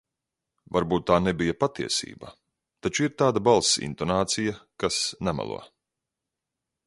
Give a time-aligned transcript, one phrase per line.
[0.77, 2.31] Varbūt tā nebija patiesība,
[2.87, 5.61] taču ir tāda balss intonācija, kas nemelo.